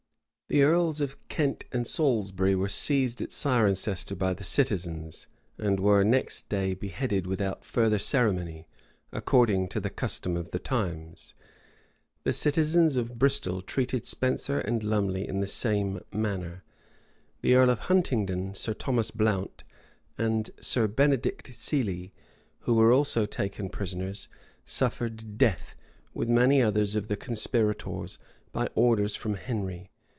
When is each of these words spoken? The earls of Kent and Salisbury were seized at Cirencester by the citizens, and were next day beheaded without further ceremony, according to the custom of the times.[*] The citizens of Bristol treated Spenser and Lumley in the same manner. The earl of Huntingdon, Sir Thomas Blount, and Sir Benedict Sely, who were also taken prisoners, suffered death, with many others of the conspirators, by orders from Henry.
The 0.51 0.63
earls 0.63 0.99
of 0.99 1.15
Kent 1.29 1.63
and 1.71 1.87
Salisbury 1.87 2.55
were 2.55 2.67
seized 2.67 3.21
at 3.21 3.31
Cirencester 3.31 4.15
by 4.17 4.33
the 4.33 4.43
citizens, 4.43 5.27
and 5.57 5.79
were 5.79 6.03
next 6.03 6.49
day 6.49 6.73
beheaded 6.73 7.25
without 7.25 7.63
further 7.63 7.97
ceremony, 7.97 8.67
according 9.13 9.69
to 9.69 9.79
the 9.79 9.89
custom 9.89 10.35
of 10.35 10.51
the 10.51 10.59
times.[*] 10.59 11.33
The 12.23 12.33
citizens 12.33 12.97
of 12.97 13.17
Bristol 13.17 13.61
treated 13.61 14.05
Spenser 14.05 14.59
and 14.59 14.83
Lumley 14.83 15.25
in 15.25 15.39
the 15.39 15.47
same 15.47 16.01
manner. 16.11 16.65
The 17.41 17.55
earl 17.55 17.69
of 17.69 17.79
Huntingdon, 17.87 18.53
Sir 18.53 18.73
Thomas 18.73 19.09
Blount, 19.09 19.63
and 20.17 20.51
Sir 20.59 20.89
Benedict 20.89 21.53
Sely, 21.55 22.11
who 22.63 22.73
were 22.73 22.91
also 22.91 23.25
taken 23.25 23.69
prisoners, 23.69 24.27
suffered 24.65 25.37
death, 25.37 25.77
with 26.13 26.27
many 26.27 26.61
others 26.61 26.97
of 26.97 27.07
the 27.07 27.15
conspirators, 27.15 28.19
by 28.51 28.67
orders 28.75 29.15
from 29.15 29.35
Henry. 29.35 29.87